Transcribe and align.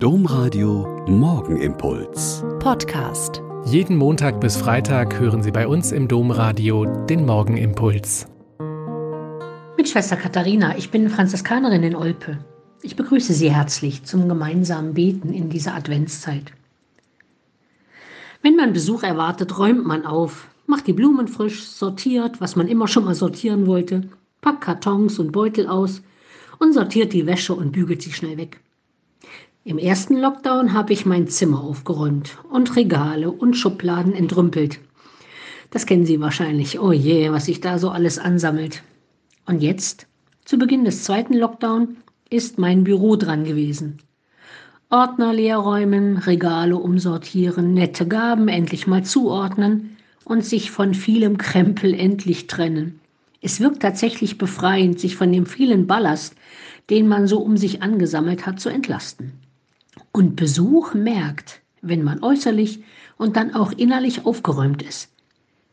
Domradio 0.00 1.04
Morgenimpuls. 1.08 2.44
Podcast. 2.60 3.42
Jeden 3.64 3.96
Montag 3.96 4.40
bis 4.40 4.56
Freitag 4.56 5.18
hören 5.18 5.42
Sie 5.42 5.50
bei 5.50 5.66
uns 5.66 5.90
im 5.90 6.06
Domradio 6.06 6.84
den 7.06 7.26
Morgenimpuls. 7.26 8.28
Mit 9.76 9.88
Schwester 9.88 10.14
Katharina, 10.14 10.78
ich 10.78 10.92
bin 10.92 11.10
Franziskanerin 11.10 11.82
in 11.82 11.96
Olpe. 11.96 12.38
Ich 12.82 12.94
begrüße 12.94 13.32
Sie 13.32 13.50
herzlich 13.50 14.04
zum 14.04 14.28
gemeinsamen 14.28 14.94
Beten 14.94 15.32
in 15.32 15.50
dieser 15.50 15.74
Adventszeit. 15.74 16.52
Wenn 18.40 18.54
man 18.54 18.72
Besuch 18.72 19.02
erwartet, 19.02 19.58
räumt 19.58 19.84
man 19.84 20.06
auf, 20.06 20.46
macht 20.66 20.86
die 20.86 20.92
Blumen 20.92 21.26
frisch, 21.26 21.64
sortiert, 21.64 22.40
was 22.40 22.54
man 22.54 22.68
immer 22.68 22.86
schon 22.86 23.04
mal 23.04 23.16
sortieren 23.16 23.66
wollte, 23.66 24.02
packt 24.42 24.60
Kartons 24.60 25.18
und 25.18 25.32
Beutel 25.32 25.66
aus 25.66 26.02
und 26.60 26.72
sortiert 26.72 27.12
die 27.12 27.26
Wäsche 27.26 27.52
und 27.52 27.72
bügelt 27.72 28.02
sie 28.02 28.12
schnell 28.12 28.36
weg. 28.36 28.60
Im 29.68 29.76
ersten 29.76 30.16
Lockdown 30.16 30.72
habe 30.72 30.94
ich 30.94 31.04
mein 31.04 31.28
Zimmer 31.28 31.62
aufgeräumt 31.62 32.38
und 32.50 32.74
Regale 32.74 33.30
und 33.30 33.52
Schubladen 33.52 34.14
entrümpelt. 34.14 34.80
Das 35.70 35.84
kennen 35.84 36.06
Sie 36.06 36.22
wahrscheinlich. 36.22 36.80
Oh 36.80 36.90
je, 36.90 37.30
was 37.32 37.44
sich 37.44 37.60
da 37.60 37.78
so 37.78 37.90
alles 37.90 38.18
ansammelt. 38.18 38.82
Und 39.44 39.60
jetzt, 39.60 40.06
zu 40.46 40.56
Beginn 40.56 40.86
des 40.86 41.04
zweiten 41.04 41.34
Lockdown, 41.34 41.98
ist 42.30 42.56
mein 42.56 42.82
Büro 42.82 43.16
dran 43.16 43.44
gewesen. 43.44 43.98
Ordner 44.88 45.34
leerräumen, 45.34 46.16
Regale 46.16 46.78
umsortieren, 46.78 47.74
nette 47.74 48.08
Gaben 48.08 48.48
endlich 48.48 48.86
mal 48.86 49.04
zuordnen 49.04 49.98
und 50.24 50.46
sich 50.46 50.70
von 50.70 50.94
vielem 50.94 51.36
Krempel 51.36 51.92
endlich 51.92 52.46
trennen. 52.46 53.00
Es 53.42 53.60
wirkt 53.60 53.82
tatsächlich 53.82 54.38
befreiend, 54.38 54.98
sich 54.98 55.14
von 55.14 55.30
dem 55.30 55.44
vielen 55.44 55.86
Ballast, 55.86 56.36
den 56.88 57.06
man 57.06 57.26
so 57.26 57.40
um 57.40 57.58
sich 57.58 57.82
angesammelt 57.82 58.46
hat, 58.46 58.60
zu 58.60 58.70
entlasten. 58.70 59.34
Und 60.18 60.34
Besuch 60.34 60.94
merkt, 60.94 61.60
wenn 61.80 62.02
man 62.02 62.24
äußerlich 62.24 62.82
und 63.18 63.36
dann 63.36 63.54
auch 63.54 63.70
innerlich 63.70 64.26
aufgeräumt 64.26 64.82
ist, 64.82 65.12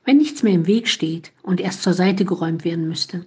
wenn 0.03 0.17
nichts 0.17 0.43
mehr 0.43 0.53
im 0.53 0.67
Weg 0.67 0.87
steht 0.87 1.31
und 1.41 1.59
erst 1.59 1.81
zur 1.81 1.93
Seite 1.93 2.25
geräumt 2.25 2.63
werden 2.63 2.87
müsste. 2.87 3.25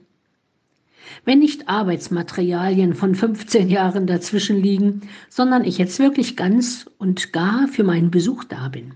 Wenn 1.24 1.40
nicht 1.40 1.68
Arbeitsmaterialien 1.68 2.94
von 2.94 3.16
15 3.16 3.68
Jahren 3.68 4.06
dazwischen 4.06 4.62
liegen, 4.62 5.08
sondern 5.28 5.64
ich 5.64 5.76
jetzt 5.78 5.98
wirklich 5.98 6.36
ganz 6.36 6.88
und 6.98 7.32
gar 7.32 7.66
für 7.66 7.82
meinen 7.82 8.12
Besuch 8.12 8.44
da 8.44 8.68
bin. 8.68 8.94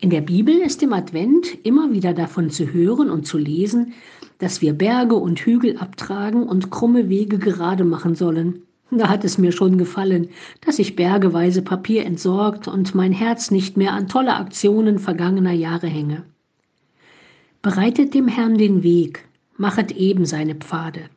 In 0.00 0.08
der 0.08 0.22
Bibel 0.22 0.54
ist 0.54 0.82
im 0.82 0.94
Advent 0.94 1.62
immer 1.62 1.92
wieder 1.92 2.14
davon 2.14 2.48
zu 2.48 2.72
hören 2.72 3.10
und 3.10 3.26
zu 3.26 3.36
lesen, 3.36 3.92
dass 4.38 4.62
wir 4.62 4.72
Berge 4.72 5.16
und 5.16 5.40
Hügel 5.40 5.76
abtragen 5.76 6.44
und 6.44 6.70
krumme 6.70 7.10
Wege 7.10 7.38
gerade 7.38 7.84
machen 7.84 8.14
sollen, 8.14 8.62
da 8.90 9.08
hat 9.08 9.24
es 9.24 9.36
mir 9.38 9.52
schon 9.52 9.78
gefallen, 9.78 10.28
dass 10.60 10.78
ich 10.78 10.96
bergeweise 10.96 11.62
Papier 11.62 12.04
entsorgt 12.04 12.68
und 12.68 12.94
mein 12.94 13.12
Herz 13.12 13.50
nicht 13.50 13.76
mehr 13.76 13.92
an 13.92 14.08
tolle 14.08 14.34
Aktionen 14.34 14.98
vergangener 14.98 15.52
Jahre 15.52 15.88
hänge. 15.88 16.24
Bereitet 17.62 18.14
dem 18.14 18.28
Herrn 18.28 18.58
den 18.58 18.82
Weg, 18.82 19.28
machet 19.56 19.90
eben 19.92 20.24
seine 20.24 20.54
Pfade. 20.54 21.10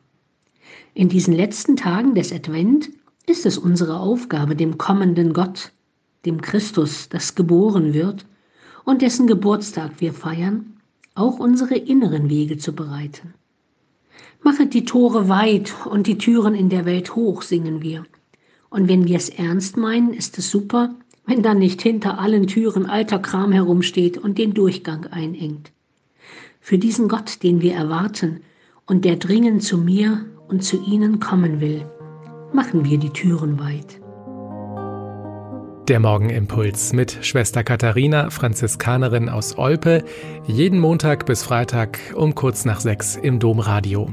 In 0.94 1.08
diesen 1.08 1.34
letzten 1.34 1.76
Tagen 1.76 2.14
des 2.14 2.32
Advent 2.32 2.90
ist 3.26 3.46
es 3.46 3.56
unsere 3.56 4.00
Aufgabe, 4.00 4.56
dem 4.56 4.76
kommenden 4.76 5.32
Gott, 5.32 5.72
dem 6.26 6.40
Christus, 6.40 7.08
das 7.08 7.36
geboren 7.36 7.94
wird 7.94 8.26
und 8.84 9.02
dessen 9.02 9.28
Geburtstag 9.28 9.92
wir 10.00 10.12
feiern, 10.12 10.80
auch 11.14 11.38
unsere 11.38 11.76
inneren 11.76 12.28
Wege 12.28 12.58
zu 12.58 12.74
bereiten. 12.74 13.34
Machet 14.42 14.72
die 14.72 14.84
Tore 14.84 15.28
weit 15.28 15.74
und 15.86 16.06
die 16.06 16.16
Türen 16.16 16.54
in 16.54 16.70
der 16.70 16.86
Welt 16.86 17.14
hoch, 17.14 17.42
singen 17.42 17.82
wir. 17.82 18.04
Und 18.70 18.88
wenn 18.88 19.06
wir 19.06 19.16
es 19.16 19.28
ernst 19.28 19.76
meinen, 19.76 20.14
ist 20.14 20.38
es 20.38 20.50
super, 20.50 20.94
wenn 21.26 21.42
dann 21.42 21.58
nicht 21.58 21.82
hinter 21.82 22.18
allen 22.18 22.46
Türen 22.46 22.86
alter 22.86 23.18
Kram 23.18 23.52
herumsteht 23.52 24.16
und 24.16 24.38
den 24.38 24.54
Durchgang 24.54 25.06
einengt. 25.06 25.72
Für 26.60 26.78
diesen 26.78 27.08
Gott, 27.08 27.42
den 27.42 27.60
wir 27.60 27.74
erwarten 27.74 28.40
und 28.86 29.04
der 29.04 29.16
dringend 29.16 29.62
zu 29.62 29.76
mir 29.76 30.24
und 30.48 30.64
zu 30.64 30.82
Ihnen 30.82 31.20
kommen 31.20 31.60
will, 31.60 31.84
machen 32.52 32.84
wir 32.84 32.98
die 32.98 33.10
Türen 33.10 33.58
weit. 33.58 34.00
Der 35.88 36.00
Morgenimpuls 36.00 36.92
mit 36.92 37.18
Schwester 37.22 37.64
Katharina, 37.64 38.30
Franziskanerin 38.30 39.28
aus 39.28 39.58
Olpe, 39.58 40.04
jeden 40.46 40.78
Montag 40.78 41.26
bis 41.26 41.42
Freitag 41.42 41.98
um 42.14 42.34
kurz 42.34 42.64
nach 42.64 42.80
sechs 42.80 43.16
im 43.16 43.40
Domradio. 43.40 44.12